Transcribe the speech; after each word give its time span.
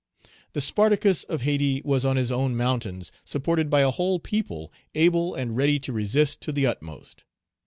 The 0.53 0.61
Spartacus 0.61 1.25
of 1.25 1.41
Hayti 1.43 1.83
was 1.85 2.05
on 2.05 2.15
his 2.15 2.31
own 2.31 2.55
mountains 2.55 3.11
supported 3.23 3.69
by 3.69 3.81
a 3.81 3.91
whole 3.91 4.17
people 4.19 4.73
able 4.95 5.35
and 5.35 5.55
ready 5.55 5.77
to 5.77 5.93
resist 5.93 6.41
to 6.41 6.51
the 6.51 6.65
utmost. 6.65 7.23